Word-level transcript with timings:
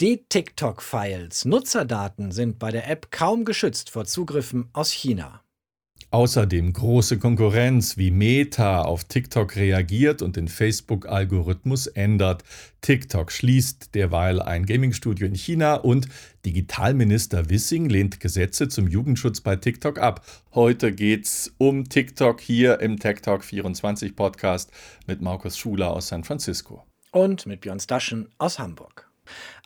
Die 0.00 0.24
TikTok-Files, 0.26 1.44
Nutzerdaten 1.44 2.32
sind 2.32 2.58
bei 2.58 2.70
der 2.70 2.88
App 2.88 3.10
kaum 3.10 3.44
geschützt 3.44 3.90
vor 3.90 4.06
Zugriffen 4.06 4.70
aus 4.72 4.92
China. 4.92 5.42
Außerdem 6.10 6.72
große 6.72 7.18
Konkurrenz 7.18 7.98
wie 7.98 8.10
Meta 8.10 8.80
auf 8.80 9.04
TikTok 9.04 9.56
reagiert 9.56 10.22
und 10.22 10.36
den 10.36 10.48
Facebook-Algorithmus 10.48 11.86
ändert. 11.86 12.44
TikTok 12.80 13.30
schließt 13.30 13.94
derweil 13.94 14.40
ein 14.40 14.64
Gaming-Studio 14.64 15.26
in 15.26 15.34
China 15.34 15.74
und 15.74 16.08
Digitalminister 16.46 17.50
Wissing 17.50 17.90
lehnt 17.90 18.20
Gesetze 18.20 18.68
zum 18.68 18.88
Jugendschutz 18.88 19.42
bei 19.42 19.56
TikTok 19.56 19.98
ab. 19.98 20.24
Heute 20.54 20.92
geht's 20.92 21.52
um 21.58 21.90
TikTok 21.90 22.40
hier 22.40 22.80
im 22.80 22.98
Tech 22.98 23.20
Talk 23.20 23.44
24 23.44 24.16
Podcast 24.16 24.72
mit 25.06 25.20
Markus 25.20 25.58
Schuler 25.58 25.90
aus 25.90 26.08
San 26.08 26.24
Francisco. 26.24 26.86
Und 27.12 27.44
mit 27.44 27.60
Björn 27.60 27.80
Staschen 27.80 28.30
aus 28.38 28.58
Hamburg. 28.58 29.09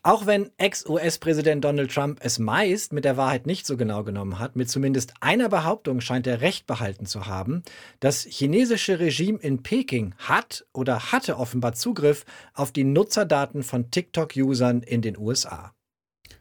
Auch 0.03 0.27
wenn 0.27 0.51
Ex-US-Präsident 0.59 1.65
Donald 1.65 1.91
Trump 1.91 2.19
es 2.23 2.39
meist 2.39 2.93
mit 2.93 3.07
der 3.07 3.17
Wahrheit 3.17 3.47
nicht 3.47 3.67
so 3.67 3.79
genau 3.79 4.05
genommen 4.05 4.39
hat, 4.39 4.55
mit 4.55 4.69
zumindest 4.69 5.15
einer 5.21 5.49
Behauptung 5.49 6.03
scheint 6.03 6.27
er 6.27 6.43
recht 6.43 6.67
behalten 6.67 7.07
zu 7.07 7.27
haben. 7.27 7.63
Das 8.01 8.25
chinesische 8.25 8.99
Regime 9.01 9.39
in 9.39 9.63
Peking 9.63 10.15
hat 10.19 10.67
oder 10.75 11.13
hatte 11.13 11.39
offenbar 11.39 11.73
Zugriff 11.73 12.27
auf 12.53 12.71
die 12.71 12.85
Nutzerdaten 12.85 13.63
von 13.63 13.91
TikTok-Usern 13.91 14.83
in 14.83 15.01
den 15.01 15.17
USA. 15.17 15.73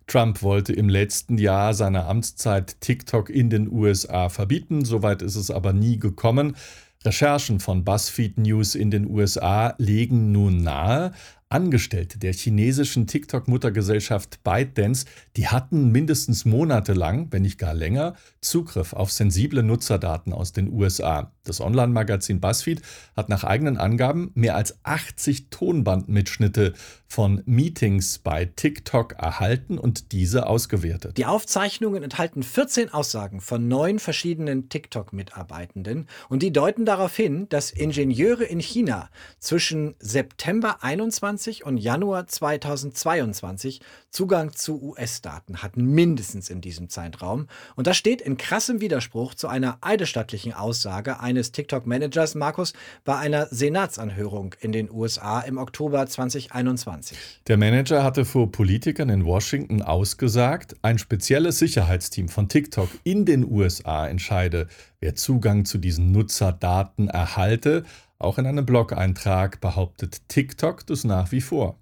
Trump 0.08 0.42
wollte 0.42 0.74
im 0.74 0.90
letzten 0.90 1.38
Jahr 1.38 1.74
seiner 1.74 2.08
Amtszeit 2.08 2.82
TikTok 2.82 3.30
in 3.30 3.50
den 3.50 3.72
USA 3.72 4.30
verbieten, 4.30 4.84
soweit 4.84 5.22
ist 5.22 5.36
es 5.36 5.50
aber 5.50 5.72
nie 5.72 5.98
gekommen. 5.98 6.58
Recherchen 7.06 7.60
von 7.60 7.84
BuzzFeed 7.84 8.38
News 8.38 8.76
in 8.76 8.92
den 8.92 9.10
USA 9.10 9.76
legen 9.78 10.32
nun 10.32 10.64
nahe, 10.64 11.12
Angestellte 11.54 12.18
der 12.18 12.34
chinesischen 12.34 13.06
TikTok-Muttergesellschaft 13.06 14.44
ByteDance, 14.44 15.06
die 15.38 15.50
hatten 15.50 15.92
mindestens 15.92 16.46
monatelang, 16.46 17.28
wenn 17.30 17.44
nicht 17.44 17.60
gar 17.60 17.76
länger, 17.76 18.16
Zugriff 18.42 18.94
auf 18.94 19.12
sensible 19.12 19.62
Nutzerdaten 19.62 20.34
aus 20.34 20.52
den 20.52 20.74
USA. 20.74 21.32
Das 21.44 21.62
Online-Magazin 21.62 22.42
BuzzFeed 22.42 22.82
hat 23.16 23.30
nach 23.30 23.44
eigenen 23.44 23.78
Angaben 23.78 24.32
mehr 24.34 24.56
als 24.56 24.80
80 24.84 25.52
Tonbandmitschnitte 25.52 26.74
von 27.06 27.44
Meetings 27.46 28.18
bei 28.18 28.46
TikTok 28.46 29.14
erhalten 29.14 29.78
und 29.78 30.12
diese 30.12 30.48
ausgewertet. 30.48 31.18
Die 31.18 31.28
Aufzeichnungen 31.28 32.02
enthalten 32.02 32.42
14 32.42 32.92
Aussagen 32.92 33.42
von 33.42 33.68
neun 33.68 34.00
verschiedenen 34.00 34.70
TikTok-Mitarbeitenden 34.70 36.08
und 36.30 36.42
die 36.42 36.52
deuten 36.52 36.86
darauf 36.86 37.16
hin, 37.16 37.48
dass 37.50 37.70
Ingenieure 37.70 38.46
in 38.46 38.60
China 38.60 39.12
zwischen 39.38 39.94
September 40.00 40.84
21 40.84 41.43
2020 41.44 41.66
und 41.66 41.78
Januar 41.78 42.28
2022 42.28 43.82
Zugang 44.10 44.54
zu 44.54 44.82
US-Daten 44.82 45.62
hatten, 45.62 45.86
mindestens 45.86 46.50
in 46.50 46.62
diesem 46.62 46.90
Zeitraum. 46.90 47.48
Und 47.76 47.88
das 47.88 47.98
steht 47.98 48.22
in 48.22 48.38
krassem 48.38 48.80
Widerspruch 48.80 49.34
zu 49.34 49.48
einer 49.48 49.78
eidesstattlichen 49.82 50.54
Aussage 50.54 51.20
eines 51.20 51.52
TikTok-Managers, 51.52 52.36
Markus, 52.36 52.74
bei 53.04 53.18
einer 53.18 53.48
Senatsanhörung 53.48 54.56
in 54.62 54.72
den 54.72 54.90
USA 54.90 55.42
im 55.42 55.58
Oktober 55.58 56.06
2021. 56.06 57.18
Der 57.48 57.58
Manager 57.58 58.04
hatte 58.04 58.24
vor 58.26 58.52
Politikern 58.52 59.10
in 59.10 59.26
Washington 59.26 59.82
ausgesagt, 59.82 60.76
ein 60.82 60.98
spezielles 60.98 61.60
Sicherheitsteam 61.60 62.30
von 62.30 62.48
TikTok 62.48 62.90
in 63.04 63.26
den 63.26 63.50
USA 63.50 64.08
entscheide, 64.08 64.68
wer 65.00 65.16
Zugang 65.16 65.66
zu 65.66 65.78
diesen 65.78 66.12
Nutzerdaten 66.12 67.10
erhalte 67.10 67.84
auch 68.24 68.38
in 68.38 68.46
einem 68.46 68.66
Blog-Eintrag 68.66 69.62
behauptet 69.62 70.28
TikTok 70.30 70.86
das 70.88 71.04
nach 71.04 71.32
wie 71.32 71.42
vor. 71.42 71.80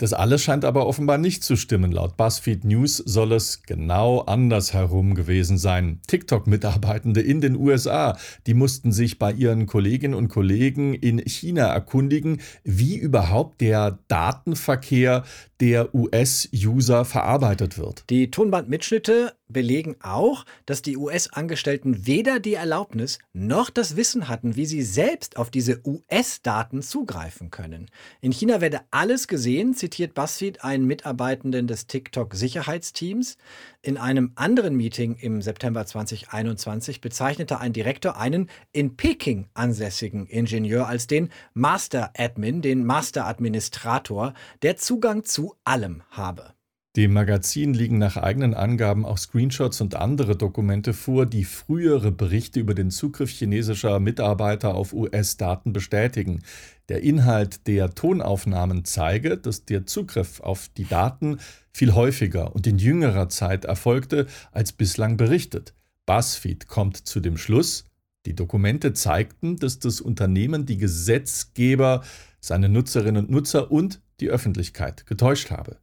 Das 0.00 0.12
alles 0.12 0.42
scheint 0.42 0.64
aber 0.64 0.86
offenbar 0.86 1.18
nicht 1.18 1.42
zu 1.42 1.56
stimmen. 1.56 1.90
Laut 1.90 2.16
BuzzFeed 2.16 2.64
News 2.64 2.98
soll 2.98 3.32
es 3.32 3.64
genau 3.64 4.20
andersherum 4.20 5.16
gewesen 5.16 5.58
sein. 5.58 6.00
TikTok-Mitarbeitende 6.06 7.20
in 7.20 7.40
den 7.40 7.56
USA, 7.56 8.16
die 8.46 8.54
mussten 8.54 8.92
sich 8.92 9.18
bei 9.18 9.32
ihren 9.32 9.66
Kolleginnen 9.66 10.14
und 10.14 10.28
Kollegen 10.28 10.94
in 10.94 11.18
China 11.18 11.66
erkundigen, 11.66 12.40
wie 12.62 12.96
überhaupt 12.96 13.60
der 13.60 13.98
Datenverkehr 14.06 15.24
der 15.58 15.92
US-User 15.92 17.04
verarbeitet 17.04 17.76
wird. 17.76 18.04
Die 18.08 18.30
Tonbandmitschnitte 18.30 19.32
belegen 19.48 19.96
auch, 20.02 20.44
dass 20.66 20.82
die 20.82 20.96
US-Angestellten 20.96 22.06
weder 22.06 22.40
die 22.40 22.54
Erlaubnis 22.54 23.18
noch 23.32 23.70
das 23.70 23.96
Wissen 23.96 24.28
hatten, 24.28 24.56
wie 24.56 24.66
sie 24.66 24.82
selbst 24.82 25.36
auf 25.36 25.50
diese 25.50 25.80
US-Daten 25.86 26.82
zugreifen 26.82 27.50
können. 27.50 27.90
In 28.20 28.32
China 28.32 28.60
werde 28.60 28.80
alles 28.90 29.28
gesehen, 29.28 29.74
zitiert 29.74 30.14
BuzzFeed 30.14 30.64
einen 30.64 30.86
Mitarbeitenden 30.86 31.66
des 31.66 31.86
TikTok-Sicherheitsteams. 31.86 33.36
In 33.82 33.96
einem 33.96 34.32
anderen 34.34 34.76
Meeting 34.76 35.16
im 35.16 35.40
September 35.40 35.86
2021 35.86 37.00
bezeichnete 37.00 37.58
ein 37.58 37.72
Direktor 37.72 38.18
einen 38.18 38.50
in 38.72 38.96
Peking 38.96 39.48
ansässigen 39.54 40.26
Ingenieur 40.26 40.86
als 40.88 41.06
den 41.06 41.30
Master 41.54 42.12
Admin, 42.16 42.62
den 42.62 42.84
Master 42.84 43.26
Administrator, 43.26 44.34
der 44.62 44.76
Zugang 44.76 45.24
zu 45.24 45.54
allem 45.64 46.02
habe. 46.10 46.57
Dem 46.98 47.12
Magazin 47.12 47.74
liegen 47.74 47.98
nach 47.98 48.16
eigenen 48.16 48.54
Angaben 48.54 49.06
auch 49.06 49.18
Screenshots 49.18 49.80
und 49.80 49.94
andere 49.94 50.34
Dokumente 50.34 50.92
vor, 50.92 51.26
die 51.26 51.44
frühere 51.44 52.10
Berichte 52.10 52.58
über 52.58 52.74
den 52.74 52.90
Zugriff 52.90 53.30
chinesischer 53.30 54.00
Mitarbeiter 54.00 54.74
auf 54.74 54.92
US-Daten 54.92 55.72
bestätigen. 55.72 56.42
Der 56.88 57.04
Inhalt 57.04 57.68
der 57.68 57.94
Tonaufnahmen 57.94 58.84
zeige, 58.84 59.36
dass 59.36 59.64
der 59.64 59.86
Zugriff 59.86 60.40
auf 60.40 60.70
die 60.76 60.86
Daten 60.86 61.38
viel 61.72 61.94
häufiger 61.94 62.52
und 62.56 62.66
in 62.66 62.78
jüngerer 62.78 63.28
Zeit 63.28 63.64
erfolgte 63.64 64.26
als 64.50 64.72
bislang 64.72 65.16
berichtet. 65.16 65.74
BuzzFeed 66.04 66.66
kommt 66.66 66.96
zu 66.96 67.20
dem 67.20 67.36
Schluss, 67.36 67.84
die 68.26 68.34
Dokumente 68.34 68.92
zeigten, 68.92 69.54
dass 69.54 69.78
das 69.78 70.00
Unternehmen 70.00 70.66
die 70.66 70.78
Gesetzgeber, 70.78 72.02
seine 72.40 72.68
Nutzerinnen 72.68 73.26
und 73.26 73.30
Nutzer 73.30 73.70
und 73.70 74.00
die 74.18 74.30
Öffentlichkeit 74.30 75.06
getäuscht 75.06 75.52
habe. 75.52 75.76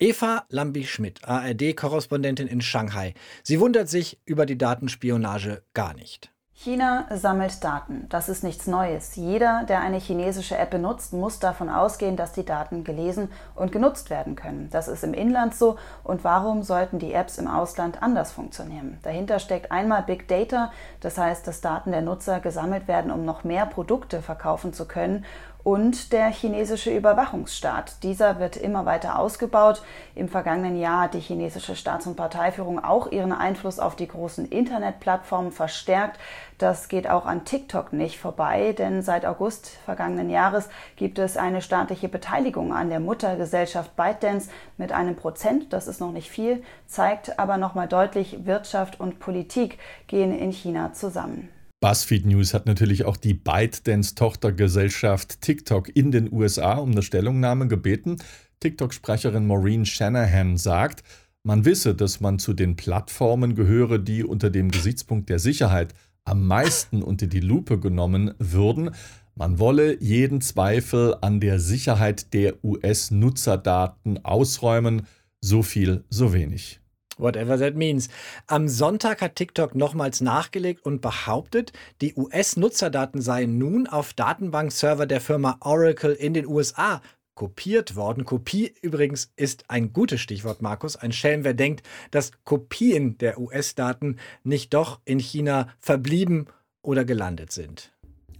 Eva 0.00 0.44
Lambi-Schmidt, 0.48 1.20
ARD-Korrespondentin 1.24 2.48
in 2.48 2.60
Shanghai. 2.60 3.14
Sie 3.44 3.60
wundert 3.60 3.88
sich 3.88 4.18
über 4.24 4.44
die 4.44 4.58
Datenspionage 4.58 5.62
gar 5.72 5.94
nicht. 5.94 6.32
China 6.56 7.06
sammelt 7.10 7.62
Daten. 7.62 8.06
Das 8.08 8.28
ist 8.28 8.44
nichts 8.44 8.66
Neues. 8.68 9.16
Jeder, 9.16 9.64
der 9.68 9.80
eine 9.80 9.98
chinesische 9.98 10.56
App 10.56 10.70
benutzt, 10.70 11.12
muss 11.12 11.40
davon 11.40 11.68
ausgehen, 11.68 12.16
dass 12.16 12.32
die 12.32 12.44
Daten 12.44 12.84
gelesen 12.84 13.28
und 13.54 13.72
genutzt 13.72 14.08
werden 14.08 14.36
können. 14.36 14.70
Das 14.70 14.86
ist 14.86 15.02
im 15.04 15.14
Inland 15.14 15.54
so. 15.54 15.76
Und 16.04 16.22
warum 16.22 16.62
sollten 16.62 17.00
die 17.00 17.12
Apps 17.12 17.38
im 17.38 17.48
Ausland 17.48 18.02
anders 18.02 18.30
funktionieren? 18.32 18.98
Dahinter 19.02 19.40
steckt 19.40 19.72
einmal 19.72 20.04
Big 20.04 20.28
Data, 20.28 20.72
das 21.00 21.18
heißt, 21.18 21.46
dass 21.46 21.60
Daten 21.60 21.90
der 21.90 22.02
Nutzer 22.02 22.38
gesammelt 22.38 22.88
werden, 22.88 23.10
um 23.10 23.24
noch 23.24 23.42
mehr 23.42 23.66
Produkte 23.66 24.22
verkaufen 24.22 24.72
zu 24.72 24.86
können 24.86 25.24
und 25.64 26.12
der 26.12 26.30
chinesische 26.30 26.94
Überwachungsstaat. 26.94 28.02
Dieser 28.02 28.38
wird 28.38 28.56
immer 28.56 28.84
weiter 28.84 29.18
ausgebaut. 29.18 29.82
Im 30.14 30.28
vergangenen 30.28 30.78
Jahr 30.78 31.02
hat 31.02 31.14
die 31.14 31.20
chinesische 31.20 31.74
Staats- 31.74 32.06
und 32.06 32.16
Parteiführung 32.16 32.84
auch 32.84 33.10
ihren 33.10 33.32
Einfluss 33.32 33.78
auf 33.80 33.96
die 33.96 34.06
großen 34.06 34.46
Internetplattformen 34.46 35.52
verstärkt. 35.52 36.20
Das 36.58 36.88
geht 36.88 37.08
auch 37.08 37.24
an 37.24 37.46
TikTok 37.46 37.94
nicht 37.94 38.18
vorbei, 38.18 38.74
denn 38.76 39.02
seit 39.02 39.24
August 39.24 39.68
vergangenen 39.86 40.28
Jahres 40.28 40.68
gibt 40.96 41.18
es 41.18 41.38
eine 41.38 41.62
staatliche 41.62 42.10
Beteiligung 42.10 42.74
an 42.74 42.90
der 42.90 43.00
Muttergesellschaft 43.00 43.96
ByteDance 43.96 44.50
mit 44.76 44.92
einem 44.92 45.16
Prozent. 45.16 45.72
Das 45.72 45.88
ist 45.88 45.98
noch 45.98 46.12
nicht 46.12 46.30
viel, 46.30 46.62
zeigt 46.86 47.38
aber 47.38 47.56
nochmal 47.56 47.88
deutlich, 47.88 48.44
Wirtschaft 48.44 49.00
und 49.00 49.18
Politik 49.18 49.78
gehen 50.08 50.38
in 50.38 50.52
China 50.52 50.92
zusammen. 50.92 51.53
BuzzFeed 51.84 52.24
News 52.24 52.54
hat 52.54 52.64
natürlich 52.64 53.04
auch 53.04 53.18
die 53.18 53.34
ByteDance-Tochtergesellschaft 53.34 55.42
TikTok 55.42 55.94
in 55.94 56.12
den 56.12 56.32
USA 56.32 56.78
um 56.78 56.92
eine 56.92 57.02
Stellungnahme 57.02 57.68
gebeten. 57.68 58.16
TikTok-Sprecherin 58.60 59.46
Maureen 59.46 59.84
Shanahan 59.84 60.56
sagt, 60.56 61.04
man 61.42 61.66
wisse, 61.66 61.94
dass 61.94 62.20
man 62.20 62.38
zu 62.38 62.54
den 62.54 62.76
Plattformen 62.76 63.54
gehöre, 63.54 63.98
die 63.98 64.24
unter 64.24 64.48
dem 64.48 64.70
Gesichtspunkt 64.70 65.28
der 65.28 65.38
Sicherheit 65.38 65.92
am 66.24 66.46
meisten 66.46 67.02
unter 67.02 67.26
die 67.26 67.40
Lupe 67.40 67.78
genommen 67.78 68.32
würden. 68.38 68.92
Man 69.34 69.58
wolle 69.58 70.02
jeden 70.02 70.40
Zweifel 70.40 71.14
an 71.20 71.38
der 71.38 71.60
Sicherheit 71.60 72.32
der 72.32 72.64
US-Nutzerdaten 72.64 74.24
ausräumen. 74.24 75.02
So 75.42 75.62
viel, 75.62 76.04
so 76.08 76.32
wenig. 76.32 76.80
Whatever 77.18 77.58
that 77.58 77.74
means. 77.74 78.08
Am 78.46 78.68
Sonntag 78.68 79.20
hat 79.22 79.36
TikTok 79.36 79.74
nochmals 79.74 80.20
nachgelegt 80.20 80.84
und 80.84 81.00
behauptet, 81.00 81.72
die 82.00 82.14
US-Nutzerdaten 82.14 83.20
seien 83.20 83.58
nun 83.58 83.86
auf 83.86 84.12
Datenbankserver 84.14 85.06
der 85.06 85.20
Firma 85.20 85.56
Oracle 85.60 86.12
in 86.12 86.34
den 86.34 86.46
USA 86.46 87.00
kopiert 87.34 87.96
worden. 87.96 88.24
Kopie 88.24 88.74
übrigens 88.82 89.32
ist 89.36 89.64
ein 89.68 89.92
gutes 89.92 90.20
Stichwort, 90.20 90.62
Markus. 90.62 90.96
Ein 90.96 91.12
Schelm, 91.12 91.44
wer 91.44 91.54
denkt, 91.54 91.86
dass 92.10 92.32
Kopien 92.44 93.18
der 93.18 93.38
US-Daten 93.40 94.18
nicht 94.42 94.74
doch 94.74 95.00
in 95.04 95.18
China 95.18 95.68
verblieben 95.80 96.46
oder 96.82 97.04
gelandet 97.04 97.52
sind. 97.52 97.92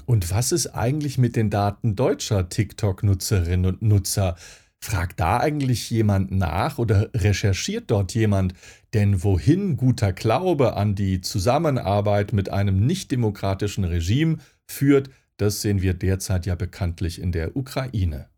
Und 0.07 0.31
was 0.31 0.53
ist 0.53 0.69
eigentlich 0.69 1.17
mit 1.17 1.35
den 1.35 1.51
Daten 1.51 1.97
deutscher 1.97 2.49
TikTok-Nutzerinnen 2.49 3.67
und 3.67 3.83
Nutzer? 3.83 4.37
Fragt 4.85 5.19
da 5.19 5.41
eigentlich 5.41 5.89
jemand 5.89 6.31
nach 6.31 6.77
oder 6.77 7.09
recherchiert 7.15 7.91
dort 7.91 8.13
jemand, 8.13 8.53
denn 8.93 9.25
wohin 9.25 9.79
guter 9.79 10.13
Glaube 10.13 10.77
an 10.77 10.95
die 10.95 11.23
Zusammenarbeit 11.23 12.35
mit 12.35 12.51
einem 12.51 12.85
nichtdemokratischen 12.85 13.85
Regime 13.85 14.37
führt, 14.67 15.09
das 15.39 15.63
sehen 15.63 15.81
wir 15.81 15.95
derzeit 15.95 16.45
ja 16.45 16.55
bekanntlich 16.55 17.19
in 17.19 17.33
der 17.33 17.57
Ukraine. 17.57 18.29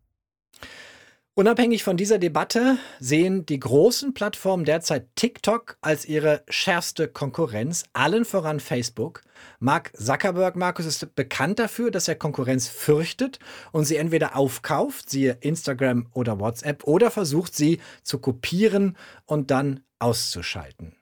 Unabhängig 1.33 1.83
von 1.83 1.97
dieser 1.97 2.17
Debatte 2.17 2.77
sehen 3.01 3.45
die 3.45 3.59
großen 3.59 4.13
Plattformen 4.13 4.63
derzeit 4.63 5.09
TikTok 5.15 5.77
als 5.81 6.05
ihre 6.05 6.43
schärfste 6.47 7.09
Konkurrenz, 7.09 7.83
allen 7.91 8.23
voran 8.23 8.61
Facebook. 8.61 9.21
Mark 9.59 9.91
Zuckerberg, 9.95 10.55
Markus, 10.55 10.85
ist 10.85 11.15
bekannt 11.15 11.59
dafür, 11.59 11.91
dass 11.91 12.07
er 12.07 12.15
Konkurrenz 12.15 12.67
fürchtet 12.67 13.39
und 13.71 13.85
sie 13.85 13.97
entweder 13.97 14.35
aufkauft, 14.35 15.09
siehe 15.09 15.37
Instagram 15.41 16.07
oder 16.13 16.39
WhatsApp, 16.39 16.83
oder 16.85 17.11
versucht 17.11 17.55
sie 17.55 17.79
zu 18.03 18.19
kopieren 18.19 18.97
und 19.25 19.51
dann 19.51 19.81
auszuschalten. 19.99 20.95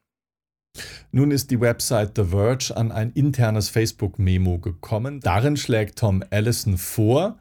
Nun 1.11 1.31
ist 1.31 1.51
die 1.51 1.61
Website 1.61 2.11
The 2.15 2.25
Verge 2.25 2.75
an 2.75 2.91
ein 2.91 3.11
internes 3.11 3.69
Facebook-Memo 3.69 4.59
gekommen. 4.59 5.21
Darin 5.21 5.55
schlägt 5.57 5.99
Tom 5.99 6.23
Allison 6.29 6.77
vor, 6.77 7.39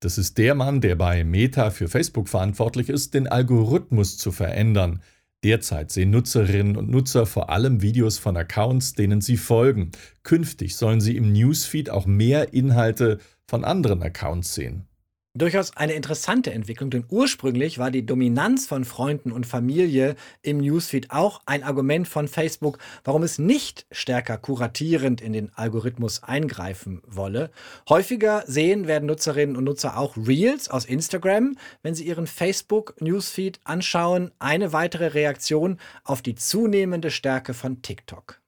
das 0.00 0.18
ist 0.18 0.38
der 0.38 0.54
Mann, 0.54 0.80
der 0.80 0.94
bei 0.94 1.24
Meta 1.24 1.70
für 1.70 1.88
Facebook 1.88 2.28
verantwortlich 2.28 2.88
ist, 2.88 3.14
den 3.14 3.26
Algorithmus 3.26 4.18
zu 4.18 4.30
verändern. 4.30 5.02
Derzeit 5.46 5.92
sehen 5.92 6.10
Nutzerinnen 6.10 6.76
und 6.76 6.90
Nutzer 6.90 7.24
vor 7.24 7.50
allem 7.50 7.80
Videos 7.80 8.18
von 8.18 8.36
Accounts, 8.36 8.94
denen 8.94 9.20
sie 9.20 9.36
folgen. 9.36 9.92
Künftig 10.24 10.74
sollen 10.74 11.00
sie 11.00 11.16
im 11.16 11.32
Newsfeed 11.32 11.88
auch 11.88 12.04
mehr 12.04 12.52
Inhalte 12.52 13.18
von 13.46 13.64
anderen 13.64 14.02
Accounts 14.02 14.54
sehen 14.54 14.88
durchaus 15.36 15.76
eine 15.76 15.92
interessante 15.92 16.52
Entwicklung, 16.52 16.90
denn 16.90 17.04
ursprünglich 17.08 17.78
war 17.78 17.90
die 17.90 18.04
Dominanz 18.04 18.66
von 18.66 18.84
Freunden 18.84 19.32
und 19.32 19.46
Familie 19.46 20.16
im 20.42 20.58
Newsfeed 20.58 21.10
auch 21.10 21.40
ein 21.46 21.62
Argument 21.62 22.08
von 22.08 22.28
Facebook, 22.28 22.78
warum 23.04 23.22
es 23.22 23.38
nicht 23.38 23.86
stärker 23.90 24.38
kuratierend 24.38 25.20
in 25.20 25.32
den 25.32 25.52
Algorithmus 25.54 26.22
eingreifen 26.22 27.02
wolle. 27.06 27.50
Häufiger 27.88 28.44
sehen 28.46 28.86
werden 28.86 29.06
Nutzerinnen 29.06 29.56
und 29.56 29.64
Nutzer 29.64 29.96
auch 29.96 30.16
Reels 30.16 30.68
aus 30.68 30.84
Instagram, 30.84 31.56
wenn 31.82 31.94
sie 31.94 32.06
ihren 32.06 32.26
Facebook 32.26 32.94
Newsfeed 33.00 33.60
anschauen, 33.64 34.30
eine 34.38 34.72
weitere 34.72 35.08
Reaktion 35.08 35.78
auf 36.04 36.22
die 36.22 36.34
zunehmende 36.34 37.10
Stärke 37.10 37.54
von 37.54 37.82
TikTok. 37.82 38.40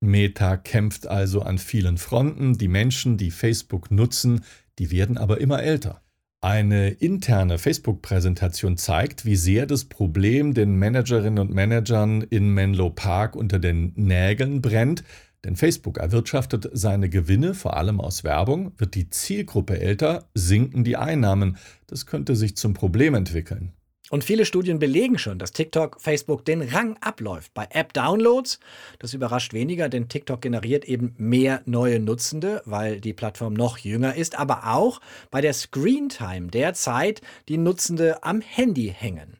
Meta 0.00 0.56
kämpft 0.56 1.06
also 1.06 1.42
an 1.42 1.58
vielen 1.58 1.98
Fronten. 1.98 2.56
Die 2.56 2.68
Menschen, 2.68 3.18
die 3.18 3.30
Facebook 3.30 3.90
nutzen, 3.90 4.44
die 4.78 4.90
werden 4.90 5.18
aber 5.18 5.40
immer 5.40 5.62
älter. 5.62 6.02
Eine 6.42 6.88
interne 6.88 7.58
Facebook-Präsentation 7.58 8.78
zeigt, 8.78 9.26
wie 9.26 9.36
sehr 9.36 9.66
das 9.66 9.84
Problem 9.84 10.54
den 10.54 10.78
Managerinnen 10.78 11.38
und 11.38 11.52
Managern 11.52 12.22
in 12.22 12.48
Menlo 12.54 12.88
Park 12.88 13.36
unter 13.36 13.58
den 13.58 13.92
Nägeln 13.94 14.62
brennt, 14.62 15.04
denn 15.44 15.56
Facebook 15.56 15.98
erwirtschaftet 15.98 16.70
seine 16.72 17.10
Gewinne 17.10 17.52
vor 17.52 17.76
allem 17.76 18.00
aus 18.00 18.24
Werbung, 18.24 18.72
wird 18.78 18.94
die 18.94 19.10
Zielgruppe 19.10 19.80
älter, 19.80 20.30
sinken 20.32 20.82
die 20.82 20.96
Einnahmen. 20.96 21.58
Das 21.86 22.06
könnte 22.06 22.34
sich 22.34 22.56
zum 22.56 22.72
Problem 22.72 23.14
entwickeln. 23.14 23.74
Und 24.10 24.24
viele 24.24 24.44
Studien 24.44 24.80
belegen 24.80 25.18
schon, 25.18 25.38
dass 25.38 25.52
TikTok 25.52 26.00
Facebook 26.00 26.44
den 26.44 26.62
Rang 26.62 26.96
abläuft. 27.00 27.54
Bei 27.54 27.68
App-Downloads, 27.70 28.58
das 28.98 29.14
überrascht 29.14 29.52
weniger, 29.52 29.88
denn 29.88 30.08
TikTok 30.08 30.42
generiert 30.42 30.84
eben 30.84 31.14
mehr 31.16 31.62
neue 31.64 32.00
Nutzende, 32.00 32.60
weil 32.64 33.00
die 33.00 33.12
Plattform 33.12 33.54
noch 33.54 33.78
jünger 33.78 34.16
ist, 34.16 34.36
aber 34.36 34.66
auch 34.66 35.00
bei 35.30 35.40
der 35.40 35.52
Screentime, 35.52 36.48
der 36.48 36.74
Zeit, 36.74 37.20
die 37.48 37.56
Nutzende 37.56 38.24
am 38.24 38.40
Handy 38.40 38.92
hängen. 38.94 39.36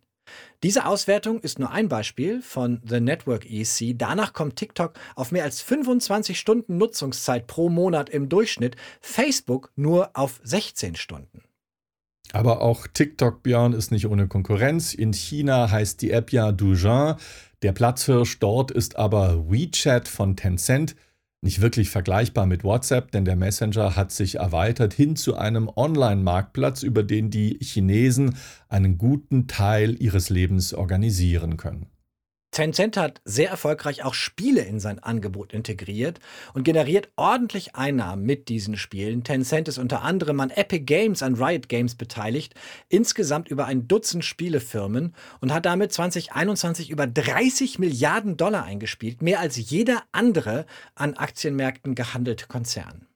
Diese 0.62 0.86
Auswertung 0.86 1.40
ist 1.40 1.58
nur 1.58 1.72
ein 1.72 1.88
Beispiel 1.88 2.40
von 2.40 2.80
The 2.86 3.00
Network 3.00 3.50
EC. 3.50 3.98
Danach 3.98 4.34
kommt 4.34 4.54
TikTok 4.54 4.92
auf 5.16 5.32
mehr 5.32 5.42
als 5.42 5.62
25 5.62 6.38
Stunden 6.38 6.76
Nutzungszeit 6.76 7.48
pro 7.48 7.70
Monat 7.70 8.08
im 8.08 8.28
Durchschnitt, 8.28 8.76
Facebook 9.00 9.72
nur 9.74 10.10
auf 10.14 10.38
16 10.44 10.94
Stunden. 10.94 11.42
Aber 12.32 12.62
auch 12.62 12.86
TikTok, 12.86 13.42
Björn, 13.42 13.72
ist 13.72 13.90
nicht 13.90 14.06
ohne 14.06 14.28
Konkurrenz. 14.28 14.94
In 14.94 15.12
China 15.12 15.70
heißt 15.70 16.00
die 16.00 16.12
App 16.12 16.32
ja 16.32 16.52
Douyin. 16.52 17.16
Der 17.62 17.72
Platzhirsch 17.72 18.38
dort 18.38 18.70
ist 18.70 18.96
aber 18.96 19.50
WeChat 19.50 20.08
von 20.08 20.36
Tencent. 20.36 20.94
Nicht 21.42 21.60
wirklich 21.60 21.88
vergleichbar 21.88 22.46
mit 22.46 22.64
WhatsApp, 22.64 23.12
denn 23.12 23.24
der 23.24 23.36
Messenger 23.36 23.96
hat 23.96 24.12
sich 24.12 24.36
erweitert 24.36 24.92
hin 24.92 25.16
zu 25.16 25.36
einem 25.36 25.70
Online-Marktplatz, 25.74 26.82
über 26.82 27.02
den 27.02 27.30
die 27.30 27.58
Chinesen 27.60 28.36
einen 28.68 28.98
guten 28.98 29.48
Teil 29.48 29.96
ihres 30.00 30.28
Lebens 30.28 30.74
organisieren 30.74 31.56
können. 31.56 31.86
Tencent 32.50 32.96
hat 32.96 33.20
sehr 33.24 33.48
erfolgreich 33.48 34.02
auch 34.02 34.14
Spiele 34.14 34.62
in 34.62 34.80
sein 34.80 34.98
Angebot 34.98 35.52
integriert 35.52 36.18
und 36.52 36.64
generiert 36.64 37.08
ordentlich 37.14 37.76
Einnahmen 37.76 38.24
mit 38.24 38.48
diesen 38.48 38.76
Spielen. 38.76 39.22
Tencent 39.22 39.68
ist 39.68 39.78
unter 39.78 40.02
anderem 40.02 40.40
an 40.40 40.50
Epic 40.50 40.84
Games, 40.84 41.22
an 41.22 41.36
Riot 41.36 41.68
Games 41.68 41.94
beteiligt, 41.94 42.54
insgesamt 42.88 43.48
über 43.48 43.66
ein 43.66 43.86
Dutzend 43.86 44.24
Spielefirmen 44.24 45.14
und 45.40 45.52
hat 45.52 45.64
damit 45.64 45.92
2021 45.92 46.90
über 46.90 47.06
30 47.06 47.78
Milliarden 47.78 48.36
Dollar 48.36 48.64
eingespielt, 48.64 49.22
mehr 49.22 49.38
als 49.38 49.56
jeder 49.56 50.02
andere 50.10 50.66
an 50.96 51.14
Aktienmärkten 51.14 51.94
gehandelte 51.94 52.46
Konzern. 52.46 53.06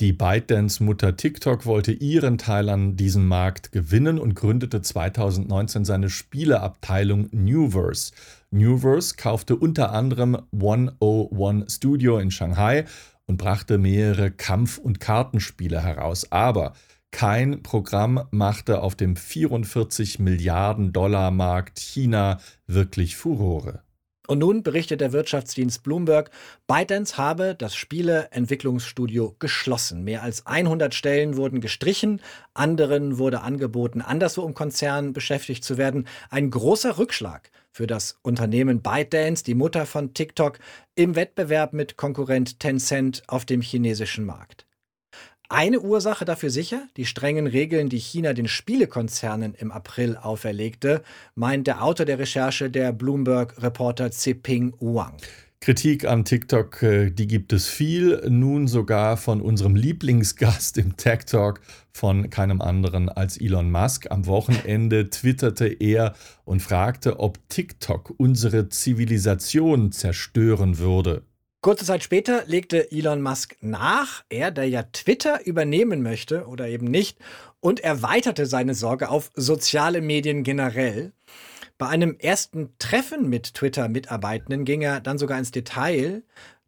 Die 0.00 0.12
ByteDance-Mutter 0.12 1.16
TikTok 1.16 1.66
wollte 1.66 1.92
ihren 1.92 2.36
Teil 2.36 2.68
an 2.68 2.96
diesem 2.96 3.28
Markt 3.28 3.70
gewinnen 3.70 4.18
und 4.18 4.34
gründete 4.34 4.82
2019 4.82 5.84
seine 5.84 6.10
Spieleabteilung 6.10 7.28
Newverse. 7.30 8.10
Newverse 8.50 9.14
kaufte 9.14 9.54
unter 9.54 9.92
anderem 9.92 10.36
101 10.52 11.72
Studio 11.72 12.18
in 12.18 12.32
Shanghai 12.32 12.86
und 13.26 13.36
brachte 13.36 13.78
mehrere 13.78 14.32
Kampf- 14.32 14.78
und 14.78 14.98
Kartenspiele 14.98 15.80
heraus. 15.80 16.32
Aber 16.32 16.72
kein 17.12 17.62
Programm 17.62 18.26
machte 18.32 18.82
auf 18.82 18.96
dem 18.96 19.14
44 19.14 20.18
Milliarden 20.18 20.92
Dollar 20.92 21.30
Markt 21.30 21.78
China 21.78 22.40
wirklich 22.66 23.14
Furore. 23.14 23.84
Und 24.26 24.38
nun 24.38 24.62
berichtet 24.62 25.02
der 25.02 25.12
Wirtschaftsdienst 25.12 25.82
Bloomberg, 25.82 26.30
ByteDance 26.66 27.18
habe 27.18 27.54
das 27.54 27.76
Spieleentwicklungsstudio 27.76 29.36
geschlossen. 29.38 30.02
Mehr 30.02 30.22
als 30.22 30.46
100 30.46 30.94
Stellen 30.94 31.36
wurden 31.36 31.60
gestrichen, 31.60 32.22
anderen 32.54 33.18
wurde 33.18 33.42
angeboten, 33.42 34.00
anderswo 34.00 34.46
im 34.46 34.54
Konzern 34.54 35.12
beschäftigt 35.12 35.62
zu 35.62 35.76
werden. 35.76 36.06
Ein 36.30 36.50
großer 36.50 36.96
Rückschlag 36.96 37.50
für 37.70 37.86
das 37.86 38.18
Unternehmen 38.22 38.80
ByteDance, 38.80 39.44
die 39.44 39.54
Mutter 39.54 39.84
von 39.84 40.14
TikTok, 40.14 40.58
im 40.94 41.16
Wettbewerb 41.16 41.74
mit 41.74 41.96
Konkurrent 41.98 42.60
Tencent 42.60 43.22
auf 43.26 43.44
dem 43.44 43.60
chinesischen 43.60 44.24
Markt. 44.24 44.64
Eine 45.56 45.78
Ursache 45.78 46.24
dafür 46.24 46.50
sicher, 46.50 46.88
die 46.96 47.06
strengen 47.06 47.46
Regeln, 47.46 47.88
die 47.88 48.00
China 48.00 48.32
den 48.32 48.48
Spielekonzernen 48.48 49.54
im 49.54 49.70
April 49.70 50.16
auferlegte, 50.16 51.04
meint 51.36 51.68
der 51.68 51.84
Autor 51.84 52.06
der 52.06 52.18
Recherche, 52.18 52.70
der 52.70 52.92
Bloomberg-Reporter 52.92 54.10
Ziping 54.10 54.74
Wang. 54.80 55.16
Kritik 55.60 56.06
an 56.06 56.24
TikTok, 56.24 56.82
äh, 56.82 57.10
die 57.12 57.28
gibt 57.28 57.52
es 57.52 57.68
viel, 57.68 58.20
nun 58.28 58.66
sogar 58.66 59.16
von 59.16 59.40
unserem 59.40 59.76
Lieblingsgast 59.76 60.76
im 60.76 60.96
Tech 60.96 61.26
Talk, 61.26 61.60
von 61.92 62.30
keinem 62.30 62.60
anderen 62.60 63.08
als 63.08 63.40
Elon 63.40 63.70
Musk. 63.70 64.10
Am 64.10 64.26
Wochenende 64.26 65.08
twitterte 65.08 65.68
er 65.68 66.14
und 66.44 66.62
fragte, 66.62 67.20
ob 67.20 67.38
TikTok 67.48 68.12
unsere 68.16 68.70
Zivilisation 68.70 69.92
zerstören 69.92 70.78
würde. 70.78 71.22
Kurze 71.64 71.86
Zeit 71.86 72.04
später 72.04 72.44
legte 72.44 72.92
Elon 72.92 73.22
Musk 73.22 73.56
nach, 73.62 74.22
er, 74.28 74.50
der 74.50 74.68
ja 74.68 74.82
Twitter 74.82 75.46
übernehmen 75.46 76.02
möchte 76.02 76.46
oder 76.46 76.68
eben 76.68 76.84
nicht, 76.84 77.16
und 77.60 77.80
erweiterte 77.80 78.44
seine 78.44 78.74
Sorge 78.74 79.08
auf 79.08 79.30
soziale 79.34 80.02
Medien 80.02 80.42
generell. 80.42 81.14
Bei 81.78 81.86
einem 81.86 82.16
ersten 82.18 82.74
Treffen 82.78 83.30
mit 83.30 83.54
Twitter-Mitarbeitenden 83.54 84.66
ging 84.66 84.82
er 84.82 85.00
dann 85.00 85.16
sogar 85.16 85.38
ins 85.38 85.52
Detail. 85.52 86.22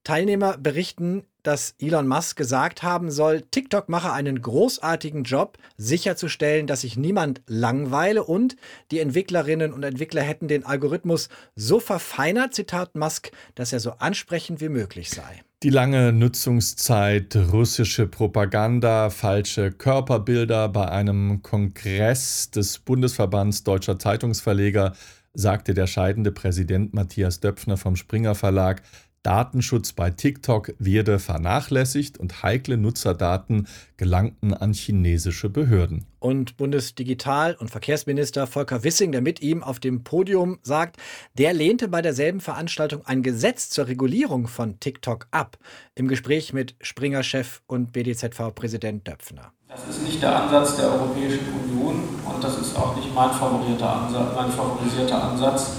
Teilnehmer 0.07 0.57
berichten, 0.57 1.25
dass 1.43 1.75
Elon 1.81 2.07
Musk 2.07 2.37
gesagt 2.37 2.85
haben 2.85 3.11
soll, 3.11 3.43
TikTok 3.43 3.89
mache 3.89 4.13
einen 4.13 4.41
großartigen 4.41 5.25
Job, 5.25 5.59
sicherzustellen, 5.79 6.69
dass 6.69 6.83
sich 6.83 6.97
niemand 6.97 7.43
langweile 7.49 8.23
und 8.23 8.55
die 8.93 9.01
Entwicklerinnen 9.01 9.73
und 9.73 9.83
Entwickler 9.83 10.23
hätten 10.23 10.47
den 10.47 10.65
Algorithmus 10.65 11.29
so 11.57 11.81
verfeinert, 11.81 12.55
Zitat 12.55 12.95
Musk, 12.95 13.33
dass 13.57 13.73
er 13.73 13.81
so 13.81 13.95
ansprechend 13.99 14.61
wie 14.61 14.69
möglich 14.69 15.11
sei. 15.11 15.43
Die 15.65 15.71
lange 15.71 16.13
Nutzungszeit, 16.13 17.35
russische 17.35 18.07
Propaganda, 18.07 19.11
falsche 19.11 19.73
Körperbilder 19.73 20.69
bei 20.69 20.89
einem 20.89 21.43
Kongress 21.43 22.53
des 22.53 22.79
Bundesverbands 22.79 23.65
deutscher 23.65 23.99
Zeitungsverleger 23.99 24.93
sagte 25.37 25.75
der 25.75 25.87
scheidende 25.87 26.33
Präsident 26.33 26.95
Matthias 26.95 27.41
Döpfner 27.41 27.77
vom 27.77 27.95
Springer 27.95 28.35
Verlag, 28.35 28.83
Datenschutz 29.27 29.93
bei 29.93 30.11
TikTok 30.11 30.75
werde 30.79 31.19
vernachlässigt 31.19 32.17
und 32.17 32.45
heikle 32.45 32.77
Nutzerdaten 32.77 33.67
gelangten 33.97 34.55
an 34.55 34.73
chinesische 34.73 35.51
Behörden. 35.51 36.07
Und 36.21 36.57
Bundesdigital- 36.57 37.57
und 37.57 37.69
Verkehrsminister 37.69 38.47
Volker 38.47 38.85
Wissing, 38.85 39.11
der 39.11 39.23
mit 39.23 39.43
ihm 39.43 39.65
auf 39.65 39.81
dem 39.81 40.05
Podium 40.05 40.61
sagt, 40.63 40.99
der 41.37 41.55
lehnte 41.55 41.89
bei 41.89 42.03
derselben 42.03 42.39
Veranstaltung 42.39 43.05
ein 43.05 43.25
Gesetz 43.25 43.69
zur 43.69 43.89
Regulierung 43.89 44.47
von 44.47 44.79
TikTok 44.79 45.27
ab. 45.33 45.59
Im 45.97 46.07
Gespräch 46.07 46.53
mit 46.53 46.77
Springer-Chef 46.81 47.63
und 47.67 47.93
BDZV-Präsident 47.93 49.09
Döpfner. 49.09 49.51
Das 49.69 49.89
ist 49.89 50.05
nicht 50.05 50.23
der 50.23 50.41
Ansatz 50.41 50.77
der 50.77 50.93
Europäischen 50.93 51.41
Union 51.65 51.97
und 52.25 52.45
das 52.45 52.61
ist 52.61 52.77
auch 52.77 52.95
nicht 52.95 53.13
mein, 53.13 53.33
favorierter 53.33 53.93
Ansatz, 53.93 54.37
mein 54.37 54.53
favorisierter 54.53 55.21
Ansatz, 55.21 55.73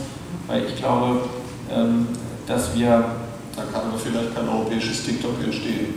weil 0.47 0.65
ich 0.65 0.75
glaube, 0.75 1.21
ähm, 1.71 2.09
dass 2.45 2.75
wir 2.75 3.05
da 3.57 3.63
kann 3.63 3.89
aber 3.89 3.97
vielleicht 3.97 4.35
kein 4.35 4.47
europäisches 4.47 5.03
TikTok 5.03 5.43
entstehen. 5.43 5.95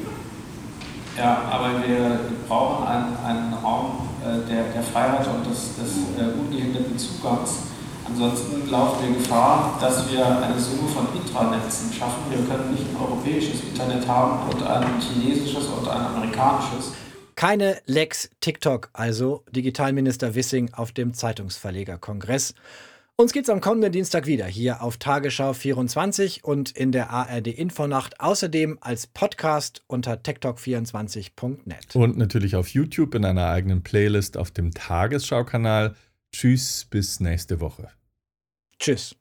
Ja, 1.17 1.43
aber 1.51 1.87
wir 1.87 2.21
brauchen 2.49 2.87
einen, 2.87 3.17
einen 3.25 3.53
Raum 3.53 4.09
äh, 4.25 4.49
der, 4.49 4.73
der 4.73 4.83
Freiheit 4.83 5.27
und 5.27 5.45
des, 5.45 5.77
des 5.77 5.99
äh, 6.19 6.33
ungehinderten 6.39 6.97
Zugangs. 6.99 7.59
Ansonsten 8.07 8.69
laufen 8.71 9.07
wir 9.07 9.19
Gefahr, 9.19 9.79
dass 9.81 10.11
wir 10.11 10.25
eine 10.25 10.59
Summe 10.59 10.89
von 10.89 11.07
Intranetzen 11.15 11.93
schaffen. 11.93 12.23
Wir 12.31 12.39
können 12.39 12.73
nicht 12.73 12.85
ein 12.89 12.97
europäisches 12.97 13.61
Internet 13.61 14.09
haben 14.09 14.51
und 14.51 14.67
ein 14.67 15.01
chinesisches 15.01 15.67
und 15.67 15.87
ein 15.87 16.07
amerikanisches. 16.07 16.93
Keine 17.37 17.79
Lex 17.87 18.31
TikTok, 18.41 18.89
also 18.95 19.45
Digitalminister 19.51 20.35
Wissing 20.35 20.73
auf 20.73 20.93
dem 20.93 21.13
Zeitungsverlegerkongress. 21.15 22.55
Uns 23.21 23.35
geht's 23.35 23.51
am 23.51 23.61
kommenden 23.61 23.93
Dienstag 23.93 24.25
wieder 24.25 24.47
hier 24.47 24.83
auf 24.83 24.97
Tagesschau 24.97 25.53
24 25.53 26.43
und 26.43 26.71
in 26.71 26.91
der 26.91 27.11
ARD 27.11 27.49
Infonacht. 27.49 28.19
Außerdem 28.19 28.79
als 28.81 29.07
Podcast 29.09 29.85
unter 29.89 30.15
techtalk24.net. 30.15 31.97
Und 31.97 32.17
natürlich 32.17 32.57
auf 32.57 32.69
YouTube 32.69 33.15
in 33.15 33.27
einer 33.27 33.51
eigenen 33.51 33.83
Playlist 33.83 34.39
auf 34.39 34.51
dem 34.53 34.73
Tagesschau-Kanal. 34.73 35.97
Tschüss, 36.33 36.87
bis 36.89 37.21
nächste 37.21 37.61
Woche. 37.61 37.91
Tschüss. 38.79 39.20